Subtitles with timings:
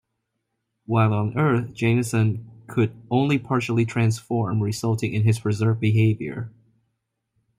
[0.87, 6.51] While on Earth Jameson could only partially transform, resulting in his berserk behavior.